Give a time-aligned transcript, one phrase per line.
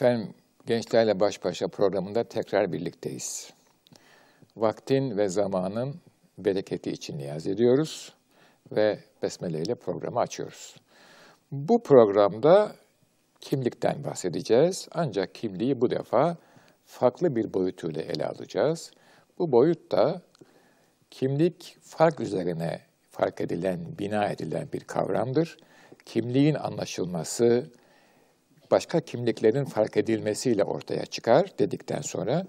[0.00, 0.34] Efendim,
[0.66, 3.50] Gençlerle Baş Başa programında tekrar birlikteyiz.
[4.56, 5.94] Vaktin ve zamanın
[6.38, 8.12] bereketi için niyaz ediyoruz
[8.72, 10.76] ve Besmele ile programı açıyoruz.
[11.52, 12.72] Bu programda
[13.40, 16.36] kimlikten bahsedeceğiz ancak kimliği bu defa
[16.86, 18.90] farklı bir boyutuyla ele alacağız.
[19.38, 20.22] Bu boyut da
[21.10, 22.80] kimlik fark üzerine
[23.10, 25.56] fark edilen, bina edilen bir kavramdır.
[26.04, 27.70] Kimliğin anlaşılması,
[28.70, 32.46] başka kimliklerin fark edilmesiyle ortaya çıkar dedikten sonra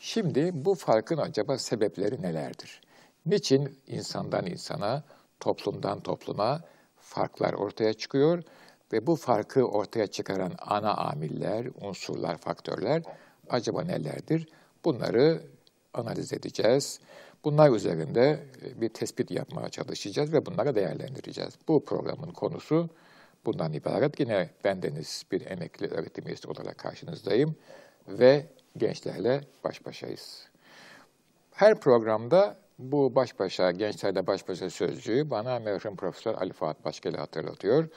[0.00, 2.80] şimdi bu farkın acaba sebepleri nelerdir?
[3.26, 5.04] Niçin insandan insana,
[5.40, 6.60] toplumdan topluma
[7.00, 8.42] farklar ortaya çıkıyor
[8.92, 13.02] ve bu farkı ortaya çıkaran ana amiller, unsurlar, faktörler
[13.50, 14.48] acaba nelerdir?
[14.84, 15.42] Bunları
[15.94, 17.00] analiz edeceğiz.
[17.44, 18.40] Bunlar üzerinde
[18.76, 21.54] bir tespit yapmaya çalışacağız ve bunları değerlendireceğiz.
[21.68, 22.90] Bu programın konusu
[23.46, 24.20] bundan ibaret.
[24.20, 27.56] Yine bendeniz bir emekli öğretim üyesi olarak karşınızdayım
[28.08, 30.48] ve gençlerle baş başayız.
[31.52, 37.16] Her programda bu baş başa, gençlerle baş başa sözcüğü bana merhum Profesör Ali Fuat Başkel'i
[37.16, 37.88] hatırlatıyor.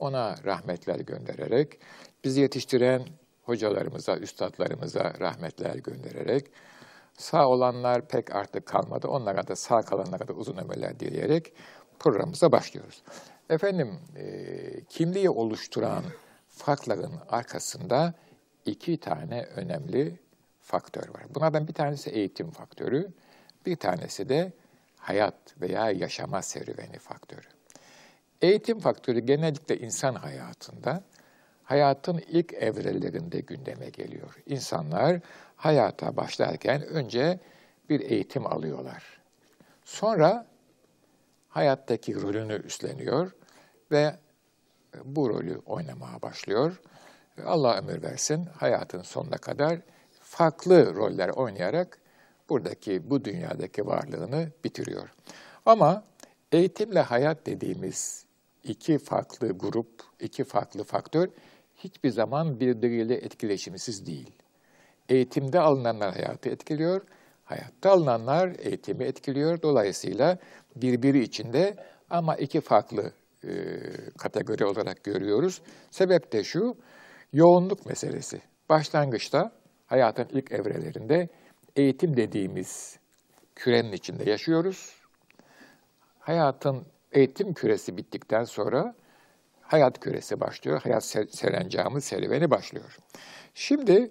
[0.00, 1.80] Ona rahmetler göndererek,
[2.24, 3.02] bizi yetiştiren
[3.42, 6.46] hocalarımıza, üstadlarımıza rahmetler göndererek,
[7.18, 11.52] sağ olanlar pek artık kalmadı, onlara da sağ kalanlara da uzun ömürler dileyerek
[11.98, 13.02] programımıza başlıyoruz.
[13.50, 16.04] Efendim, e, kimliği oluşturan
[16.48, 18.14] farkların arkasında
[18.64, 20.18] iki tane önemli
[20.60, 21.22] faktör var.
[21.34, 23.08] Bunlardan bir tanesi eğitim faktörü,
[23.66, 24.52] bir tanesi de
[24.96, 27.46] hayat veya yaşama serüveni faktörü.
[28.42, 31.02] Eğitim faktörü genellikle insan hayatında,
[31.64, 34.42] hayatın ilk evrelerinde gündeme geliyor.
[34.46, 35.20] İnsanlar
[35.56, 37.40] hayata başlarken önce
[37.88, 39.20] bir eğitim alıyorlar.
[39.84, 40.46] Sonra
[41.48, 43.32] hayattaki rolünü üstleniyor
[43.90, 44.16] ve
[45.04, 46.80] bu rolü oynamaya başlıyor.
[47.46, 49.80] Allah ömür versin hayatın sonuna kadar
[50.20, 51.98] farklı roller oynayarak
[52.48, 55.14] buradaki bu dünyadaki varlığını bitiriyor.
[55.66, 56.04] Ama
[56.52, 58.24] eğitimle hayat dediğimiz
[58.64, 61.28] iki farklı grup, iki farklı faktör
[61.76, 64.30] hiçbir zaman birbiriyle etkileşimsiz değil.
[65.08, 67.02] Eğitimde alınanlar hayatı etkiliyor,
[67.44, 69.62] hayatta alınanlar eğitimi etkiliyor.
[69.62, 70.38] Dolayısıyla
[70.76, 71.76] birbiri içinde
[72.10, 73.12] ama iki farklı
[73.44, 73.50] e,
[74.18, 75.62] kategori olarak görüyoruz.
[75.90, 76.76] Sebep de şu,
[77.32, 78.40] yoğunluk meselesi.
[78.68, 79.52] Başlangıçta
[79.86, 81.28] hayatın ilk evrelerinde
[81.76, 82.98] eğitim dediğimiz
[83.54, 84.94] kürenin içinde yaşıyoruz.
[86.18, 88.94] Hayatın eğitim küresi bittikten sonra
[89.62, 90.80] hayat küresi başlıyor.
[90.82, 92.96] Hayat serencamı serüveni başlıyor.
[93.54, 94.10] Şimdi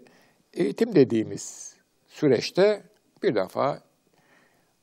[0.53, 1.75] eğitim dediğimiz
[2.07, 2.83] süreçte
[3.23, 3.81] bir defa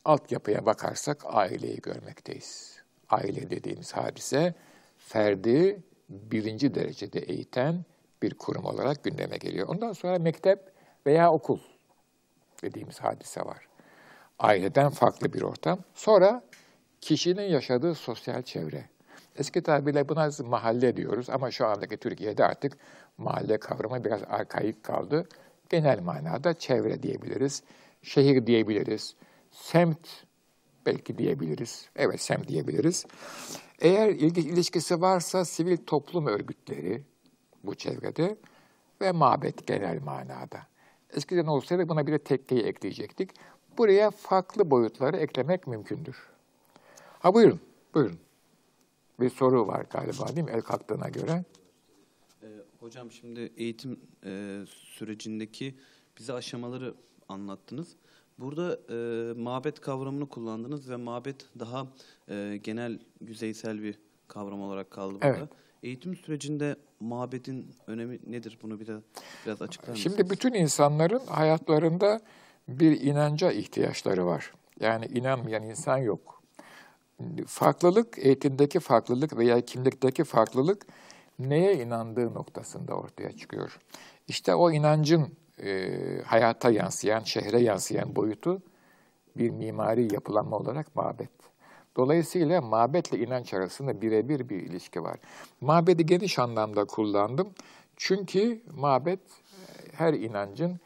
[0.05, 2.74] altyapıya bakarsak aileyi görmekteyiz.
[3.11, 4.55] Aile dediğimiz hadise
[4.99, 7.85] ferdi birinci derecede eğiten
[8.23, 9.69] bir kurum olarak gündeme geliyor.
[9.69, 10.73] Ondan sonra mektep
[11.07, 11.59] veya okul
[12.63, 13.69] dediğimiz hadise var.
[14.39, 15.79] Aileden farklı bir ortam.
[15.95, 16.43] Sonra
[17.01, 18.85] kişinin yaşadığı sosyal çevre.
[19.37, 22.77] Eski tabirle buna mahalle diyoruz ama şu andaki Türkiye'de artık
[23.19, 25.29] mahalle kavramı biraz arkaik kaldı.
[25.69, 27.63] Genel manada çevre diyebiliriz,
[28.03, 29.15] şehir diyebiliriz,
[29.51, 30.09] semt
[30.87, 31.89] belki diyebiliriz.
[31.97, 33.07] Evet semt diyebiliriz.
[33.79, 37.03] Eğer ilgi, ilişkisi varsa sivil toplum örgütleri
[37.65, 38.37] bu çevrede
[39.01, 40.67] ve mabet genel manada.
[41.17, 43.31] Eskiden olsaydı buna bir de tekkeyi ekleyecektik.
[43.79, 46.17] Buraya farklı boyutları eklemek mümkündür.
[47.19, 47.61] Ha buyurun,
[47.95, 48.19] buyurun.
[49.21, 51.45] Bir soru var galiba değil mi el kalktığına göre?
[52.43, 52.47] Ee,
[52.81, 55.75] hocam şimdi eğitim e, sürecindeki
[56.19, 56.95] bize aşamaları
[57.29, 57.97] anlattınız.
[58.39, 61.87] Burada e, mabet kavramını kullandınız ve mabet daha
[62.29, 63.99] e, genel, yüzeysel bir
[64.29, 65.27] kavram olarak kaldı burada.
[65.27, 65.49] Evet.
[65.83, 68.59] Eğitim sürecinde mabedin önemi nedir?
[68.63, 69.03] Bunu biraz,
[69.47, 70.17] biraz açıklar mısınız?
[70.17, 72.21] Şimdi bütün insanların hayatlarında
[72.69, 74.53] bir inanca ihtiyaçları var.
[74.81, 76.43] Yani inanmayan insan yok.
[77.47, 80.87] Farklılık, eğitimdeki farklılık veya kimlikteki farklılık
[81.39, 83.79] neye inandığı noktasında ortaya çıkıyor.
[84.29, 88.63] İşte o inancın e, hayata yansıyan, şehre yansıyan boyutu
[89.37, 91.31] bir mimari yapılanma olarak mabet.
[91.97, 95.19] Dolayısıyla mabetle inanç arasında birebir bir ilişki var.
[95.61, 97.49] Mabedi geniş anlamda kullandım.
[97.97, 100.81] Çünkü mabet e, her inancın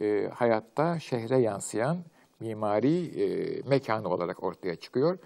[0.00, 1.98] e, hayatta şehre yansıyan
[2.40, 5.18] mimari e, mekanı olarak ortaya çıkıyor.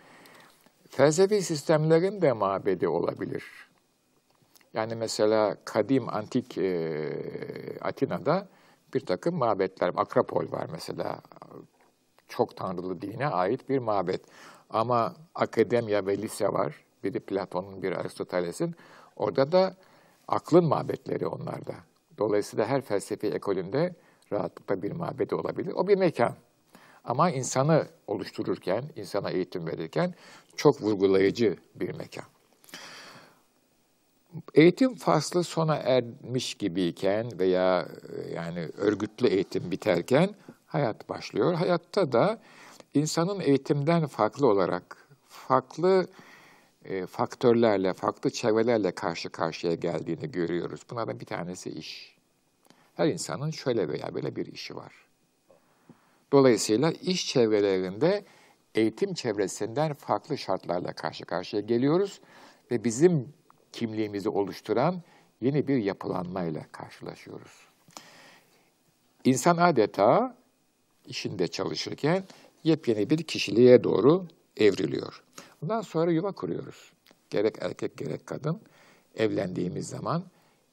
[0.91, 3.45] Felsefi sistemlerin de mabedi olabilir.
[4.75, 7.11] Yani mesela kadim antik e,
[7.81, 8.49] Atina'da
[8.95, 11.21] bir takım mabetler, Akropol var mesela.
[12.29, 14.21] Çok tanrılı dine ait bir mabet.
[14.71, 16.85] Ama akademya ve lise var.
[17.05, 18.75] Biri Platon'un, biri Aristoteles'in.
[19.17, 19.77] Orada da
[20.29, 21.75] aklın mabetleri onlarda.
[22.19, 23.95] Dolayısıyla her felsefi ekolünde
[24.33, 25.73] rahatlıkla bir mabedi olabilir.
[25.73, 26.35] O bir mekan.
[27.05, 30.15] Ama insanı oluştururken, insana eğitim verirken
[30.57, 32.25] çok vurgulayıcı bir mekan.
[34.55, 40.35] Eğitim faslı sona ermiş gibiyken veya e, yani örgütlü eğitim biterken
[40.67, 41.55] hayat başlıyor.
[41.55, 42.39] Hayatta da
[42.95, 46.07] insanın eğitimden farklı olarak farklı
[46.85, 50.81] e, faktörlerle, farklı çevrelerle karşı karşıya geldiğini görüyoruz.
[50.91, 52.17] Bunlardan bir tanesi iş.
[52.95, 54.93] Her insanın şöyle veya böyle bir işi var.
[56.33, 58.25] Dolayısıyla iş çevrelerinde
[58.75, 62.21] eğitim çevresinden farklı şartlarla karşı karşıya geliyoruz
[62.71, 63.35] ve bizim
[63.75, 65.03] kimliğimizi oluşturan
[65.41, 67.53] yeni bir yapılanmayla karşılaşıyoruz.
[69.25, 70.37] İnsan adeta
[71.07, 72.25] işinde çalışırken
[72.65, 74.27] yepyeni bir kişiliğe doğru
[74.57, 75.23] evriliyor.
[75.63, 76.93] Bundan sonra yuva kuruyoruz.
[77.31, 78.61] Gerek erkek gerek kadın
[79.17, 80.23] evlendiğimiz zaman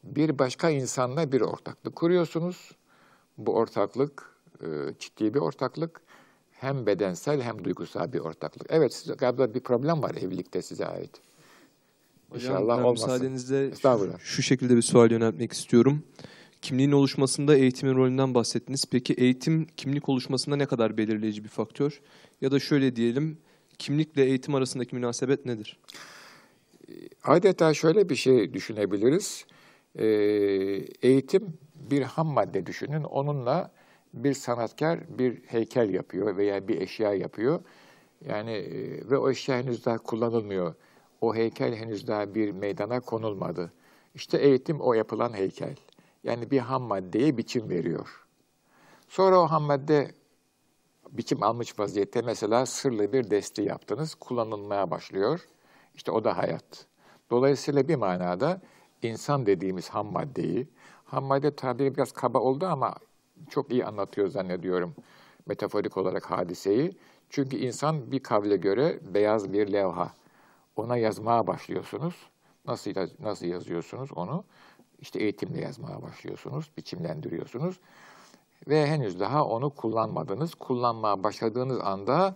[0.04, 2.72] bir başka insanla bir ortaklık kuruyorsunuz.
[3.38, 4.68] Bu ortaklık e,
[5.00, 6.02] ciddi bir ortaklık.
[6.52, 8.68] Hem bedensel hem duygusal bir ortaklık.
[8.70, 11.22] Evet size galiba bir problem var evlilikte size ait.
[12.32, 16.04] Hocam İnşallah ben müsaadenizle şu, şu şekilde bir sual yöneltmek istiyorum.
[16.62, 18.86] Kimliğin oluşmasında eğitimin rolünden bahsettiniz.
[18.92, 22.02] Peki eğitim kimlik oluşmasında ne kadar belirleyici bir faktör?
[22.42, 23.38] Ya da şöyle diyelim,
[23.80, 25.80] kimlikle eğitim arasındaki münasebet nedir?
[27.24, 29.46] Adeta şöyle bir şey düşünebiliriz.
[29.96, 30.06] Ee,
[31.02, 33.04] eğitim bir ham madde düşünün.
[33.04, 33.72] Onunla
[34.14, 37.60] bir sanatkar bir heykel yapıyor veya bir eşya yapıyor.
[38.28, 40.76] Yani e, ve o eşya henüz daha kullanılmıyor.
[41.22, 43.74] O heykel henüz daha bir meydana konulmadı.
[44.16, 45.76] İşte eğitim o yapılan heykel.
[46.24, 48.26] Yani bir ham maddeye biçim veriyor.
[49.08, 50.12] Sonra o ham madde
[51.12, 55.48] biçim almış vaziyette mesela sırlı bir desti yaptınız, kullanılmaya başlıyor.
[55.96, 56.86] İşte o da hayat.
[57.30, 58.62] Dolayısıyla bir manada
[59.02, 60.68] insan dediğimiz ham maddeyi,
[61.06, 62.96] ham madde tabiri biraz kaba oldu ama
[63.50, 64.96] çok iyi anlatıyor zannediyorum
[65.46, 66.98] metaforik olarak hadiseyi.
[67.30, 70.14] Çünkü insan bir kavle göre beyaz bir levha.
[70.82, 72.16] Ona yazmaya başlıyorsunuz.
[72.66, 74.44] Nasıl nasıl yazıyorsunuz onu?
[75.00, 77.80] İşte eğitimle yazmaya başlıyorsunuz, biçimlendiriyorsunuz.
[78.68, 80.56] Ve henüz daha onu kullanmadınız.
[80.56, 82.36] Kullanmaya başladığınız anda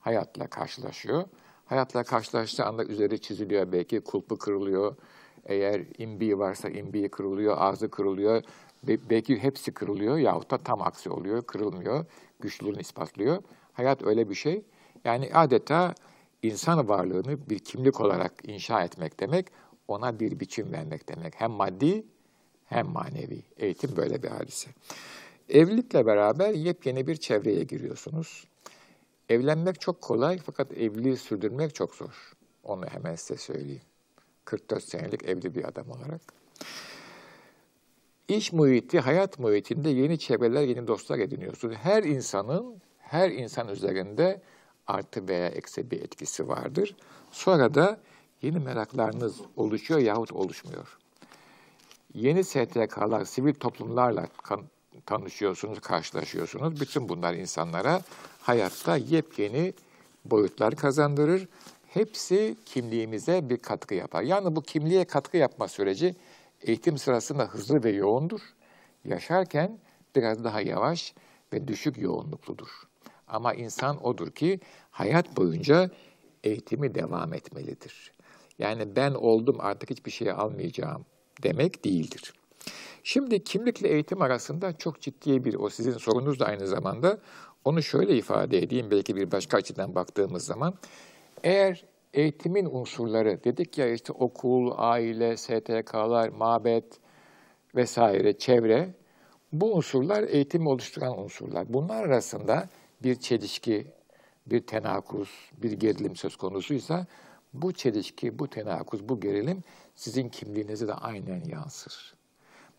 [0.00, 1.24] hayatla karşılaşıyor.
[1.66, 4.96] Hayatla karşılaştığı anda üzeri çiziliyor, belki kulpu kırılıyor.
[5.44, 8.42] Eğer imbi varsa imbi kırılıyor, ağzı kırılıyor.
[8.82, 12.04] Belki hepsi kırılıyor yahut da tam aksi oluyor, kırılmıyor,
[12.40, 13.42] güçlülüğünü ispatlıyor.
[13.72, 14.62] Hayat öyle bir şey.
[15.04, 15.94] Yani adeta
[16.44, 19.46] insan varlığını bir kimlik olarak inşa etmek demek,
[19.88, 21.34] ona bir biçim vermek demek.
[21.36, 22.04] Hem maddi
[22.64, 23.42] hem manevi.
[23.56, 24.70] Eğitim böyle bir hadise.
[25.48, 28.44] Evlilikle beraber yepyeni bir çevreye giriyorsunuz.
[29.28, 32.32] Evlenmek çok kolay fakat evliliği sürdürmek çok zor.
[32.64, 33.82] Onu hemen size söyleyeyim.
[34.44, 36.20] 44 senelik evli bir adam olarak.
[38.28, 41.76] İş muhiti, hayat muhitinde yeni çevreler, yeni dostlar ediniyorsunuz.
[41.76, 44.42] Her insanın, her insan üzerinde
[44.86, 46.96] artı veya eksi bir etkisi vardır.
[47.30, 48.00] Sonra da
[48.42, 50.98] yeni meraklarınız oluşuyor yahut oluşmuyor.
[52.14, 54.26] Yeni STK'lar, sivil toplumlarla
[55.06, 56.80] tanışıyorsunuz, karşılaşıyorsunuz.
[56.80, 58.02] Bütün bunlar insanlara
[58.40, 59.74] hayatta yepyeni
[60.24, 61.48] boyutlar kazandırır.
[61.88, 64.22] Hepsi kimliğimize bir katkı yapar.
[64.22, 66.14] Yani bu kimliğe katkı yapma süreci
[66.62, 68.40] eğitim sırasında hızlı ve yoğundur.
[69.04, 69.78] Yaşarken
[70.16, 71.14] biraz daha yavaş
[71.52, 72.68] ve düşük yoğunlukludur.
[73.28, 75.90] Ama insan odur ki hayat boyunca
[76.44, 78.12] eğitimi devam etmelidir.
[78.58, 81.06] Yani ben oldum artık hiçbir şey almayacağım
[81.42, 82.32] demek değildir.
[83.02, 87.18] Şimdi kimlikle eğitim arasında çok ciddi bir, o sizin sorunuz da aynı zamanda,
[87.64, 90.74] onu şöyle ifade edeyim belki bir başka açıdan baktığımız zaman.
[91.44, 96.84] Eğer eğitimin unsurları, dedik ya işte okul, aile, STK'lar, mabet
[97.74, 98.94] vesaire, çevre,
[99.52, 101.72] bu unsurlar eğitimi oluşturan unsurlar.
[101.72, 102.68] Bunlar arasında
[103.04, 103.86] bir çelişki,
[104.46, 107.06] bir tenakuz, bir gerilim söz konusuysa
[107.52, 109.62] bu çelişki, bu tenakuz, bu gerilim
[109.94, 112.14] sizin kimliğinize de aynen yansır.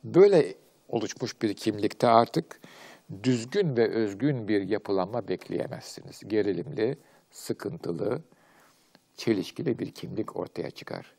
[0.03, 0.55] Böyle
[0.89, 2.59] oluşmuş bir kimlikte artık
[3.23, 6.21] düzgün ve özgün bir yapılanma bekleyemezsiniz.
[6.27, 6.97] Gerilimli,
[7.31, 8.21] sıkıntılı,
[9.17, 11.13] çelişkili bir kimlik ortaya çıkar.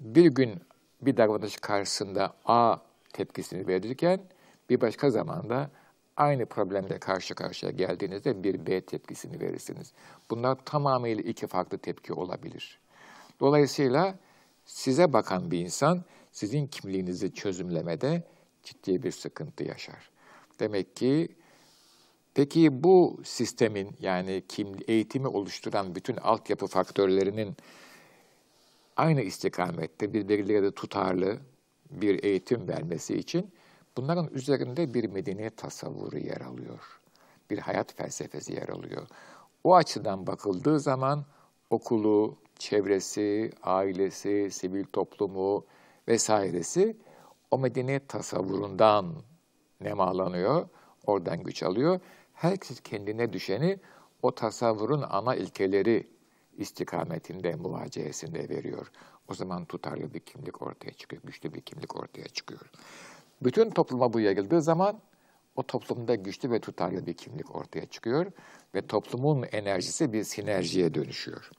[0.00, 0.60] Bir gün
[1.02, 2.76] bir davranış karşısında A
[3.12, 4.20] tepkisini verirken
[4.70, 5.70] bir başka zamanda
[6.16, 9.92] aynı problemle karşı karşıya geldiğinizde bir B tepkisini verirsiniz.
[10.30, 12.78] Bunlar tamamıyla iki farklı tepki olabilir.
[13.40, 14.18] Dolayısıyla
[14.64, 18.22] size bakan bir insan sizin kimliğinizi çözümlemede
[18.64, 20.10] ciddi bir sıkıntı yaşar.
[20.60, 21.28] Demek ki
[22.34, 27.56] peki bu sistemin yani kim, eğitimi oluşturan bütün altyapı faktörlerinin
[28.96, 31.38] aynı istikamette birbirleriyle tutarlı
[31.90, 33.50] bir eğitim vermesi için
[33.96, 37.00] Bunların üzerinde bir medeniyet tasavvuru yer alıyor.
[37.50, 39.06] Bir hayat felsefesi yer alıyor.
[39.64, 41.24] O açıdan bakıldığı zaman
[41.70, 45.64] okulu, çevresi, ailesi, sivil toplumu
[46.08, 46.96] vesairesi
[47.50, 49.14] o medeniyet tasavvurundan
[49.80, 50.68] nemalanıyor,
[51.06, 52.00] oradan güç alıyor.
[52.34, 53.78] Herkes kendine düşeni
[54.22, 56.06] o tasavvurun ana ilkeleri
[56.58, 58.90] istikametinde, muvacehesinde veriyor.
[59.28, 62.70] O zaman tutarlı bir kimlik ortaya çıkıyor, güçlü bir kimlik ortaya çıkıyor.
[63.44, 65.00] Bütün topluma bu yayıldığı zaman
[65.56, 68.26] o toplumda güçlü ve tutarlı bir kimlik ortaya çıkıyor
[68.74, 71.50] ve toplumun enerjisi bir sinerjiye dönüşüyor.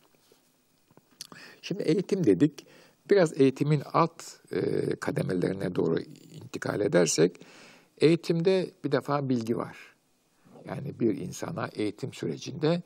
[1.62, 2.68] Şimdi eğitim dedik.
[3.10, 6.00] Biraz eğitimin alt e, kademelerine doğru
[6.32, 7.46] intikal edersek,
[7.98, 9.78] eğitimde bir defa bilgi var.
[10.66, 12.82] Yani bir insana eğitim sürecinde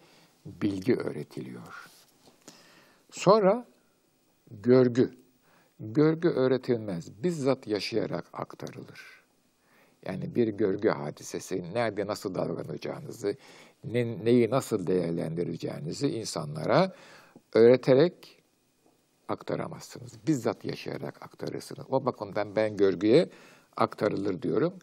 [0.46, 1.90] bilgi öğretiliyor.
[3.12, 3.66] Sonra
[4.52, 5.12] görgü.
[5.80, 9.02] Görgü öğretilmez, bizzat yaşayarak aktarılır.
[10.06, 13.36] Yani bir görgü hadisesi, nerede nasıl davranacağınızı,
[13.84, 16.94] ne, neyi nasıl değerlendireceğinizi insanlara
[17.54, 18.44] öğreterek
[19.28, 20.14] aktaramazsınız.
[20.28, 21.86] Bizzat yaşayarak aktarırsınız.
[21.90, 23.30] O bakımdan ben görgüye
[23.78, 24.74] aktarılır diyorum.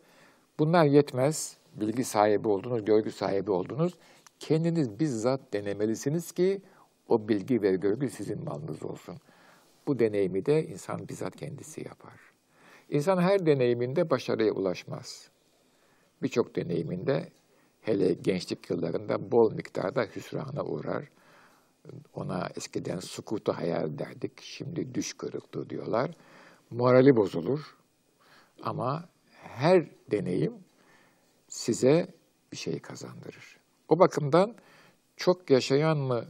[0.58, 1.56] Bunlar yetmez.
[1.74, 3.94] Bilgi sahibi oldunuz, görgü sahibi oldunuz.
[4.40, 6.62] Kendiniz bizzat denemelisiniz ki
[7.08, 9.16] o bilgi ve görgü sizin malınız olsun.
[9.86, 12.20] Bu deneyimi de insan bizzat kendisi yapar.
[12.90, 15.28] İnsan her deneyiminde başarıya ulaşmaz.
[16.22, 17.32] Birçok deneyiminde
[17.80, 21.10] hele gençlik yıllarında bol miktarda hüsrana uğrar.
[22.14, 26.10] Ona eskiden sukutu hayal derdik, şimdi düş kırıklığı diyorlar.
[26.70, 27.76] Morali bozulur
[28.62, 30.54] ama her deneyim
[31.48, 32.08] size
[32.52, 33.56] bir şey kazandırır.
[33.88, 34.54] O bakımdan
[35.16, 36.24] çok yaşayan mı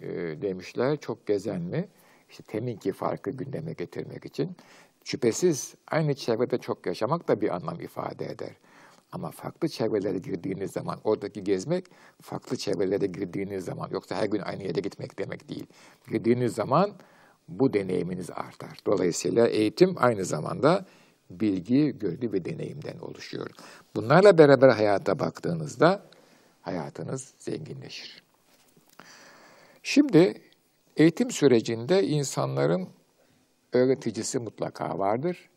[0.00, 0.08] e,
[0.42, 1.88] demişler, çok gezen mi?
[2.30, 4.56] İşte teminki farkı gündeme getirmek için.
[5.04, 8.52] Şüphesiz aynı çevrede çok yaşamak da bir anlam ifade eder.
[9.12, 11.84] Ama farklı çevrelere girdiğiniz zaman, oradaki gezmek
[12.22, 15.66] farklı çevrelere girdiğiniz zaman, yoksa her gün aynı yere gitmek demek değil.
[16.10, 16.92] Girdiğiniz zaman
[17.48, 18.78] bu deneyiminiz artar.
[18.86, 20.86] Dolayısıyla eğitim aynı zamanda
[21.30, 23.50] bilgi, görgü ve deneyimden oluşuyor.
[23.96, 26.06] Bunlarla beraber hayata baktığınızda
[26.62, 28.22] hayatınız zenginleşir.
[29.82, 30.40] Şimdi
[30.96, 32.88] eğitim sürecinde insanların
[33.72, 35.48] öğreticisi mutlaka vardır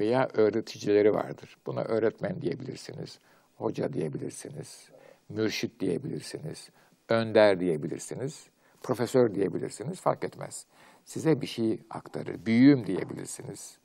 [0.00, 1.56] veya öğreticileri vardır.
[1.66, 3.18] Buna öğretmen diyebilirsiniz,
[3.56, 4.88] hoca diyebilirsiniz,
[5.28, 6.70] mürşit diyebilirsiniz,
[7.08, 8.46] önder diyebilirsiniz,
[8.82, 10.66] profesör diyebilirsiniz, fark etmez.
[11.04, 13.78] Size bir şey aktarır, büyüğüm diyebilirsiniz,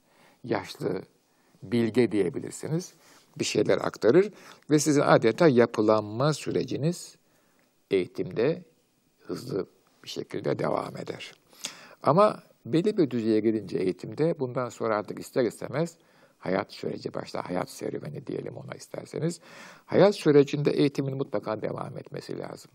[0.44, 1.02] yaşlı,
[1.64, 2.94] bilge diyebilirsiniz,
[3.40, 4.34] bir şeyler aktarır
[4.70, 7.16] ve sizin adeta yapılanma süreciniz
[7.92, 8.64] eğitimde
[9.20, 9.68] hızlı
[10.08, 11.32] bir şekilde devam eder.
[12.04, 15.98] Ama belli bir düzeye gelince eğitimde bundan sonra artık ister istemez
[16.40, 17.46] hayat süreci başlar.
[17.46, 19.40] Hayat serüveni diyelim ona isterseniz.
[19.86, 22.72] Hayat sürecinde eğitimin mutlaka devam etmesi lazım.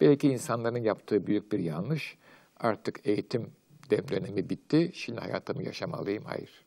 [0.00, 2.18] Belki insanların yaptığı büyük bir yanlış.
[2.60, 3.50] Artık eğitim
[3.90, 4.90] dönemi bitti.
[4.94, 6.24] Şimdi hayatımı yaşamalıyım.
[6.24, 6.64] Hayır.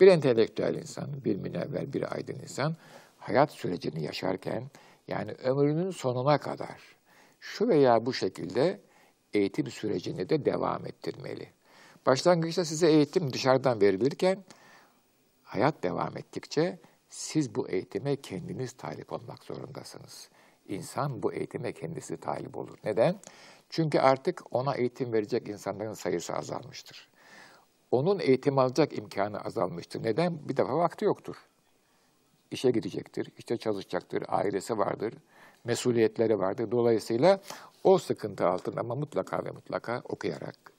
[0.00, 2.76] Bir entelektüel insan, bir münevver, bir aydın insan
[3.18, 4.64] hayat sürecini yaşarken
[5.08, 6.80] yani ömrünün sonuna kadar
[7.40, 8.80] şu veya bu şekilde
[9.34, 11.48] eğitim sürecini de devam ettirmeli.
[12.06, 14.44] Başlangıçta size eğitim dışarıdan verilirken
[15.42, 20.28] hayat devam ettikçe siz bu eğitime kendiniz talip olmak zorundasınız.
[20.68, 22.78] İnsan bu eğitime kendisi talip olur.
[22.84, 23.20] Neden?
[23.70, 27.08] Çünkü artık ona eğitim verecek insanların sayısı azalmıştır.
[27.90, 30.02] Onun eğitim alacak imkanı azalmıştır.
[30.02, 30.48] Neden?
[30.48, 31.36] Bir defa vakti yoktur.
[32.50, 35.14] İşe gidecektir, işte çalışacaktır, ailesi vardır,
[35.64, 36.70] mesuliyetleri vardır.
[36.70, 37.40] Dolayısıyla
[37.84, 40.72] o sıkıntı altında ama mutlaka ve mutlaka okuyarak,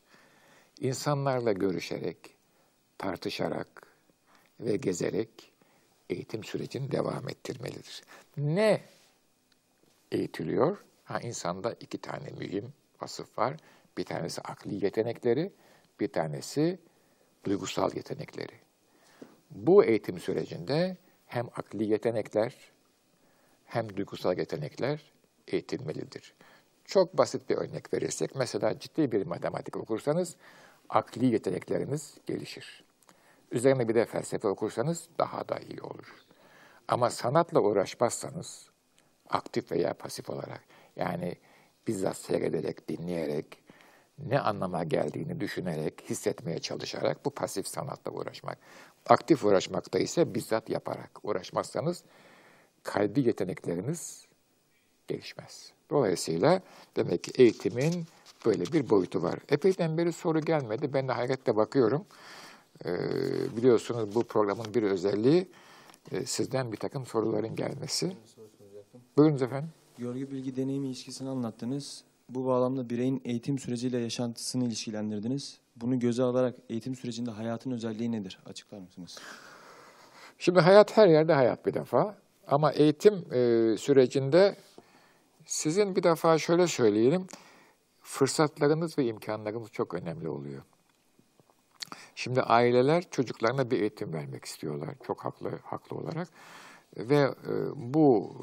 [0.79, 2.17] insanlarla görüşerek,
[2.97, 3.87] tartışarak
[4.59, 5.51] ve gezerek
[6.09, 8.03] eğitim sürecini devam ettirmelidir.
[8.37, 8.81] Ne
[10.11, 10.77] eğitiliyor?
[11.03, 13.57] Ha, insanda iki tane mühim vasıf var.
[13.97, 15.53] Bir tanesi akli yetenekleri,
[15.99, 16.79] bir tanesi
[17.45, 18.53] duygusal yetenekleri.
[19.51, 22.55] Bu eğitim sürecinde hem akli yetenekler
[23.65, 25.01] hem duygusal yetenekler
[25.47, 26.33] eğitilmelidir.
[26.93, 30.35] Çok basit bir örnek verirsek, mesela ciddi bir matematik okursanız
[30.89, 32.83] akli yetenekleriniz gelişir.
[33.51, 36.15] Üzerine bir de felsefe okursanız daha da iyi olur.
[36.87, 38.69] Ama sanatla uğraşmazsanız,
[39.29, 40.61] aktif veya pasif olarak,
[40.95, 41.35] yani
[41.87, 43.63] bizzat seyrederek, dinleyerek,
[44.17, 48.57] ne anlama geldiğini düşünerek, hissetmeye çalışarak bu pasif sanatla uğraşmak.
[49.05, 52.03] Aktif uğraşmakta ise bizzat yaparak uğraşmazsanız
[52.83, 54.22] kalbi yetenekleriniz
[55.07, 55.71] gelişmez.
[55.89, 56.61] Dolayısıyla
[56.95, 58.05] demek ki eğitimin
[58.45, 59.39] böyle bir boyutu var.
[59.49, 60.93] Epeyden beri soru gelmedi.
[60.93, 62.05] Ben de hayretle bakıyorum.
[62.85, 62.89] Ee,
[63.57, 65.47] biliyorsunuz bu programın bir özelliği
[66.11, 68.17] e, sizden bir takım soruların gelmesi.
[69.17, 69.69] Buyurunuz efendim.
[69.97, 72.03] Görgü bilgi deneyimi ilişkisini anlattınız.
[72.29, 75.57] Bu bağlamda bireyin eğitim süreciyle yaşantısını ilişkilendirdiniz.
[75.75, 78.39] Bunu göze alarak eğitim sürecinde hayatın özelliği nedir?
[78.45, 79.17] Açıklar mısınız?
[80.37, 82.17] Şimdi hayat her yerde hayat bir defa.
[82.47, 84.55] Ama eğitim e, sürecinde
[85.45, 87.27] sizin bir defa şöyle söyleyelim,
[88.01, 90.63] fırsatlarınız ve imkanlarınız çok önemli oluyor.
[92.15, 96.27] Şimdi aileler çocuklarına bir eğitim vermek istiyorlar, çok haklı haklı olarak.
[96.97, 97.33] Ve e,
[97.75, 98.35] bu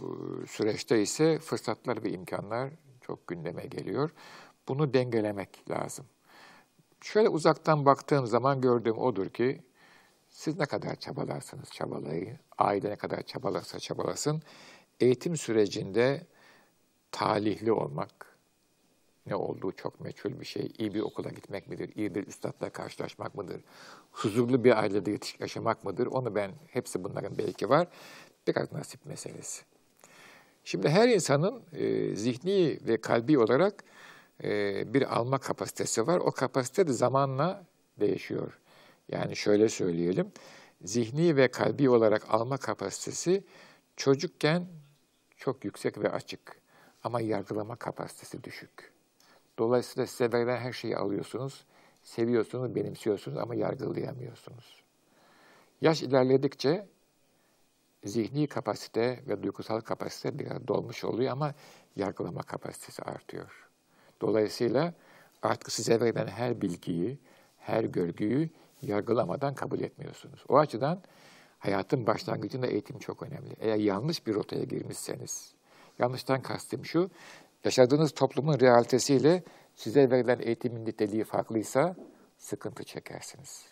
[0.48, 4.10] süreçte ise fırsatlar ve imkanlar çok gündeme geliyor.
[4.68, 6.06] Bunu dengelemek lazım.
[7.00, 9.62] Şöyle uzaktan baktığım zaman gördüğüm odur ki
[10.28, 14.42] siz ne kadar çabalarsınız çabalayın, aile ne kadar çabalarsa çabalasın,
[15.00, 16.26] eğitim sürecinde
[17.12, 18.38] talihli olmak,
[19.26, 20.72] ne olduğu çok meçhul bir şey.
[20.78, 21.90] İyi bir okula gitmek midir?
[21.96, 23.60] İyi bir üstadla karşılaşmak mıdır?
[24.12, 26.06] Huzurlu bir ailede yaşamak mıdır?
[26.06, 27.88] Onu ben, hepsi bunların belki var.
[28.46, 29.62] Biraz nasip meselesi.
[30.64, 33.84] Şimdi her insanın e, zihni ve kalbi olarak
[34.44, 36.18] e, bir alma kapasitesi var.
[36.18, 37.66] O kapasite de zamanla
[38.00, 38.58] değişiyor.
[39.08, 40.32] Yani şöyle söyleyelim,
[40.82, 43.44] zihni ve kalbi olarak alma kapasitesi
[43.96, 44.66] çocukken
[45.36, 46.60] çok yüksek ve açık
[47.04, 48.92] ama yargılama kapasitesi düşük.
[49.58, 51.64] Dolayısıyla size verilen her şeyi alıyorsunuz,
[52.02, 54.82] seviyorsunuz, benimsiyorsunuz ama yargılayamıyorsunuz.
[55.80, 56.86] Yaş ilerledikçe
[58.04, 61.54] zihni kapasite ve duygusal kapasite biraz dolmuş oluyor ama
[61.96, 63.68] yargılama kapasitesi artıyor.
[64.20, 64.94] Dolayısıyla
[65.42, 67.18] artık size verilen her bilgiyi,
[67.58, 68.50] her görgüyü
[68.82, 70.44] yargılamadan kabul etmiyorsunuz.
[70.48, 71.02] O açıdan
[71.58, 73.56] hayatın başlangıcında eğitim çok önemli.
[73.60, 75.54] Eğer yanlış bir rotaya girmişseniz,
[76.00, 77.10] yanlıştan kastım şu,
[77.64, 79.42] yaşadığınız toplumun realitesiyle
[79.74, 81.96] size verilen eğitimin niteliği farklıysa
[82.38, 83.66] sıkıntı çekersiniz.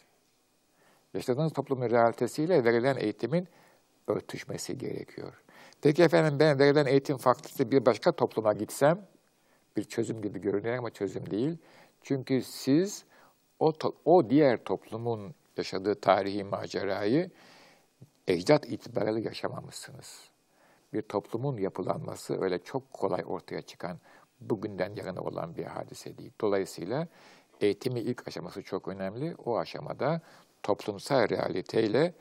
[1.15, 3.49] Yaşadığınız toplumun realitesiyle verilen eğitimin
[4.07, 5.43] örtüşmesi gerekiyor.
[5.83, 9.07] Peki efendim ben verilen eğitim farklısı bir başka topluma gitsem,
[9.77, 11.59] bir çözüm gibi görünüyor ama çözüm değil.
[12.03, 13.05] Çünkü siz
[13.59, 13.73] o,
[14.05, 17.31] o diğer toplumun yaşadığı tarihi macerayı
[18.29, 20.31] ecdat itibariyle yaşamamışsınız.
[20.93, 23.99] Bir toplumun yapılanması öyle çok kolay ortaya çıkan,
[24.41, 26.33] bugünden yarına olan bir hadise değil.
[26.41, 27.09] Dolayısıyla
[27.61, 29.35] eğitimin ilk aşaması çok önemli.
[29.45, 30.21] O aşamada
[30.63, 32.15] toplumsal realiteyle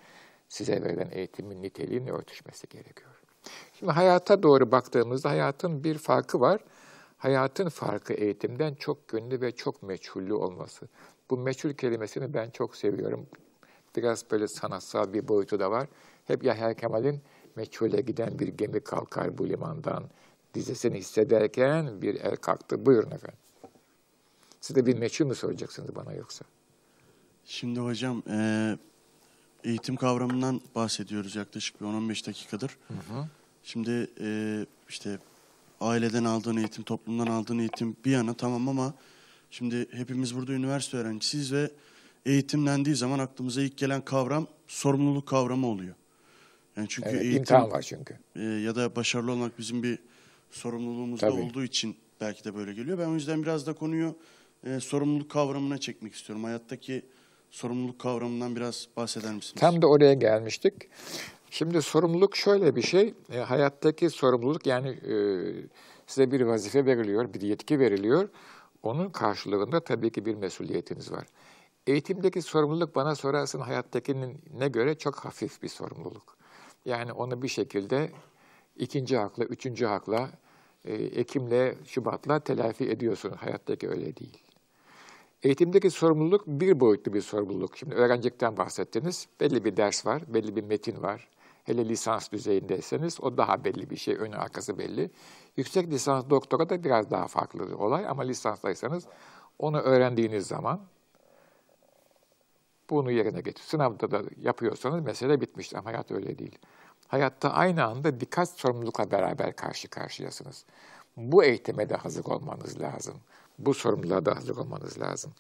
[0.50, 3.22] size verilen eğitimin niteliğinin örtüşmesi gerekiyor.
[3.74, 6.64] Şimdi hayata doğru baktığımızda hayatın bir farkı var.
[7.18, 10.88] Hayatın farkı eğitimden çok gönlü ve çok meçhullü olması.
[11.30, 13.28] Bu meçhul kelimesini ben çok seviyorum.
[13.96, 15.88] Biraz böyle sanatsal bir boyutu da var.
[16.26, 17.22] Hep Yahya Kemal'in
[17.58, 20.04] meçhule giden bir gemi kalkar bu limandan
[20.54, 22.86] dizesini hissederken bir el kalktı.
[22.86, 23.40] Buyurun efendim.
[24.62, 26.46] Siz de bir meçhul mü soracaksınız bana yoksa?
[27.46, 28.78] Şimdi hocam e,
[29.64, 32.78] eğitim kavramından bahsediyoruz yaklaşık bir 10-15 dakikadır.
[32.88, 33.26] Hı hı.
[33.64, 35.20] Şimdi e, işte
[35.82, 38.94] aileden aldığın eğitim, toplumdan aldığın eğitim bir yana tamam ama
[39.52, 41.72] şimdi hepimiz burada üniversite öğrencisiyiz ve
[42.26, 45.96] eğitim dendiği zaman aklımıza ilk gelen kavram sorumluluk kavramı oluyor.
[46.78, 48.18] Yani çünkü Evet, eğitim imtihan var çünkü.
[48.36, 50.00] e, ya da başarılı olmak bizim bir
[50.52, 51.42] sorumluluğumuz da Tabii.
[51.42, 52.98] olduğu için belki de böyle geliyor.
[52.98, 54.16] Ben o yüzden biraz da konuyu
[54.64, 56.44] e, sorumluluk kavramına çekmek istiyorum.
[56.44, 57.06] Hayattaki
[57.52, 59.62] sorumluluk kavramından biraz bahseder misiniz?
[59.62, 60.74] Tam da oraya gelmiştik.
[61.52, 63.14] Şimdi sorumluluk şöyle bir şey.
[63.32, 65.16] E, hayattaki sorumluluk yani e,
[66.08, 68.30] size bir vazife veriliyor, bir yetki veriliyor.
[68.84, 71.26] Onun karşılığında tabii ki bir mesuliyetiniz var.
[71.88, 76.37] Eğitimdeki sorumluluk bana sorarsın hayattakinin ne göre çok hafif bir sorumluluk.
[76.88, 78.12] Yani onu bir şekilde
[78.76, 80.30] ikinci hakla, üçüncü hakla,
[80.86, 83.32] e, Ekim'le, Şubat'la telafi ediyorsun.
[83.32, 84.38] Hayattaki öyle değil.
[85.44, 87.78] Eğitimdeki sorumluluk bir boyutlu bir sorumluluk.
[87.78, 89.28] Şimdi öğrencilikten bahsettiniz.
[89.40, 91.30] Belli bir ders var, belli bir metin var.
[91.64, 95.12] Hele lisans düzeyindeyseniz o daha belli bir şey, önü arkası belli.
[95.58, 99.06] Yüksek lisans doktora da biraz daha farklı bir olay ama lisanstaysanız
[99.60, 100.82] onu öğrendiğiniz zaman
[102.90, 103.64] bunu yerine getir.
[103.64, 106.60] Sınavda da yapıyorsanız mesele bitmiştir ama hayat öyle değil.
[107.08, 110.66] Hayatta aynı anda birkaç sorumlulukla beraber karşı karşıyasınız.
[111.18, 113.16] Bu eğitime de hazır olmanız lazım.
[113.60, 115.34] Bu sorumluluğa da hazır olmanız lazım.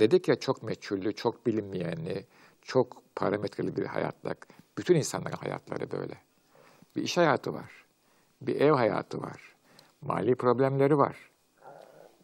[0.00, 2.24] Dedik ya çok meçhullü, çok bilinmeyenli,
[2.62, 4.34] çok parametreli bir hayatla.
[4.78, 6.14] Bütün insanların hayatları böyle.
[6.96, 7.84] Bir iş hayatı var.
[8.40, 9.56] Bir ev hayatı var.
[10.00, 11.30] Mali problemleri var.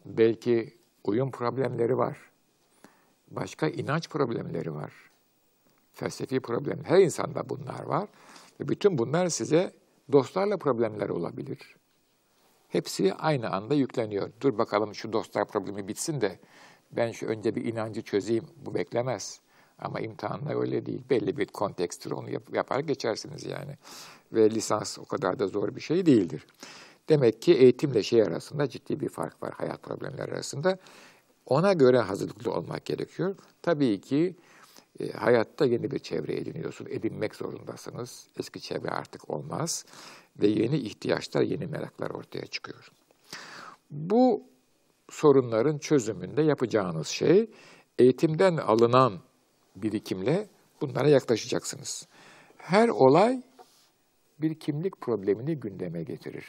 [0.05, 2.17] Belki uyum problemleri var.
[3.35, 4.93] Başka inanç problemleri var.
[5.93, 6.83] Felsefi problem.
[6.83, 8.07] Her insanda bunlar var.
[8.59, 9.73] Ve bütün bunlar size
[10.11, 11.75] dostlarla problemler olabilir.
[12.69, 14.29] Hepsi aynı anda yükleniyor.
[14.41, 16.39] Dur bakalım şu dostlar problemi bitsin de
[16.91, 18.45] ben şu önce bir inancı çözeyim.
[18.65, 19.39] Bu beklemez.
[19.79, 21.01] Ama imtihanlar öyle değil.
[21.09, 23.77] Belli bir konteksttir onu yap- yapar geçersiniz yani.
[24.31, 26.45] Ve lisans o kadar da zor bir şey değildir.
[27.09, 30.77] Demek ki eğitimle şey arasında ciddi bir fark var hayat problemleri arasında.
[31.45, 33.35] Ona göre hazırlıklı olmak gerekiyor.
[33.61, 34.35] Tabii ki
[34.99, 38.27] e, hayatta yeni bir çevre ediniyorsun, edinmek zorundasınız.
[38.39, 39.85] Eski çevre artık olmaz
[40.41, 42.91] ve yeni ihtiyaçlar, yeni meraklar ortaya çıkıyor.
[43.91, 44.43] Bu
[45.09, 47.49] sorunların çözümünde yapacağınız şey
[47.99, 49.19] eğitimden alınan
[49.75, 50.47] birikimle
[50.81, 52.07] bunlara yaklaşacaksınız.
[52.57, 53.41] Her olay
[54.39, 56.45] bir kimlik problemini gündeme getirir.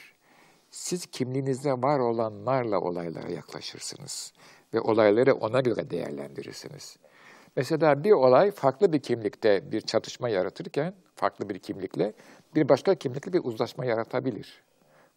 [0.71, 4.33] Siz kimliğinizde var olanlarla olaylara yaklaşırsınız
[4.73, 6.97] ve olayları ona göre değerlendirirsiniz.
[7.55, 12.13] Mesela bir olay farklı bir kimlikte bir çatışma yaratırken, farklı bir kimlikle
[12.55, 14.63] bir başka kimlikle bir uzlaşma yaratabilir.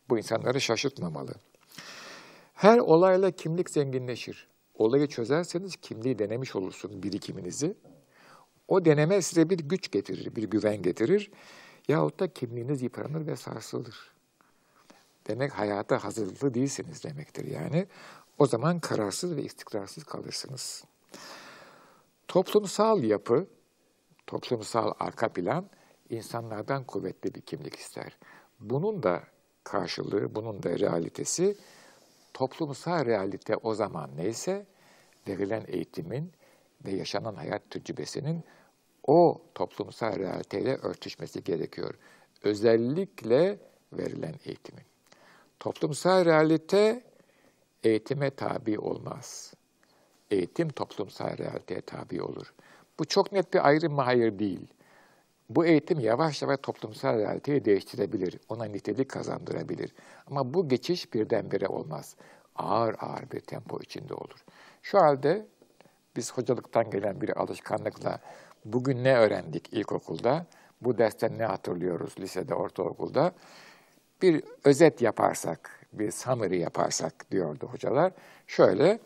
[0.08, 1.34] Bu insanları şaşırtmamalı.
[2.54, 4.48] Her olayla kimlik zenginleşir.
[4.74, 7.74] Olayı çözerseniz kimliği denemiş olursun birikiminizi.
[8.68, 11.30] O deneme size bir güç getirir, bir güven getirir.
[11.88, 14.12] Yahut da kimliğiniz yıpranır ve sarsılır.
[15.26, 17.87] Demek hayata hazırlıklı değilsiniz demektir yani.
[18.38, 20.85] O zaman kararsız ve istikrarsız kalırsınız.
[22.29, 23.46] Toplumsal yapı,
[24.27, 25.70] toplumsal arka plan
[26.11, 28.18] insanlardan kuvvetli bir kimlik ister.
[28.61, 29.22] Bunun da
[29.64, 31.57] karşılığı, bunun da realitesi
[32.35, 34.66] toplumsal realite o zaman neyse
[35.29, 36.33] verilen eğitimin
[36.85, 38.44] ve yaşanan hayat tecrübesinin
[39.07, 41.94] o toplumsal realiteyle örtüşmesi gerekiyor.
[42.42, 43.59] Özellikle
[43.92, 44.85] verilen eğitimin.
[45.61, 47.08] Toplumsal realite
[47.82, 49.54] eğitime tabi olmaz.
[50.30, 52.54] Eğitim toplumsal realiteye tabi olur.
[52.98, 54.02] Bu çok net bir ayrım mı?
[54.02, 54.66] Hayır değil.
[55.48, 59.94] Bu eğitim yavaş yavaş toplumsal realiteyi değiştirebilir, ona nitelik kazandırabilir.
[60.26, 62.16] Ama bu geçiş birdenbire olmaz.
[62.56, 64.44] Ağır ağır bir tempo içinde olur.
[64.82, 65.46] Şu halde
[66.16, 68.20] biz hocalıktan gelen bir alışkanlıkla
[68.64, 70.46] bugün ne öğrendik ilkokulda,
[70.80, 73.32] bu dersten ne hatırlıyoruz lisede, ortaokulda,
[74.22, 78.12] bir özet yaparsak, bir summary yaparsak diyordu hocalar.
[78.46, 79.01] Şöyle,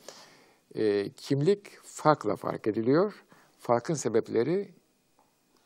[0.74, 3.24] e, kimlik farkla fark ediliyor.
[3.58, 4.68] Farkın sebepleri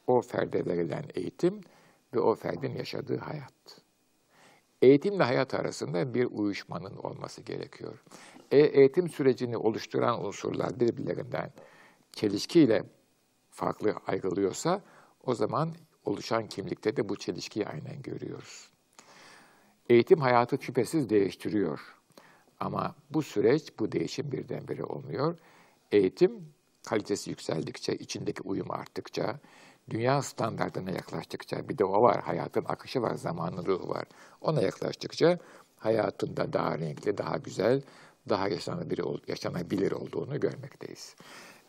[0.06, 1.60] o ferde verilen eğitim
[2.14, 3.52] ve o ferdin yaşadığı hayat.
[4.82, 8.02] Eğitimle hayat arasında bir uyuşmanın olması gerekiyor.
[8.50, 11.52] E, eğitim sürecini oluşturan unsurlar birbirlerinden
[12.12, 12.84] çelişkiyle
[13.50, 14.82] farklı ayrılıyorsa
[15.24, 15.74] o zaman
[16.04, 18.75] oluşan kimlikte de bu çelişkiyi aynen görüyoruz.
[19.88, 21.80] Eğitim hayatı şüphesiz değiştiriyor.
[22.60, 25.38] Ama bu süreç, bu değişim birdenbire olmuyor.
[25.92, 26.32] Eğitim
[26.88, 29.40] kalitesi yükseldikçe, içindeki uyum arttıkça,
[29.90, 34.04] dünya standartına yaklaştıkça, bir de o var, hayatın akışı var, zamanın ruhu var.
[34.40, 35.38] Ona yaklaştıkça
[35.78, 37.82] hayatında daha renkli, daha güzel,
[38.28, 41.14] daha yaşanabilir, yaşanabilir olduğunu görmekteyiz.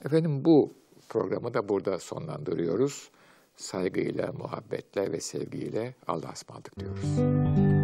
[0.06, 0.74] Efendim bu
[1.10, 3.12] programı da burada sonlandırıyoruz.
[3.56, 7.77] Saygıyla, muhabbetle ve sevgiyle Allah'a ısmarladık diyoruz.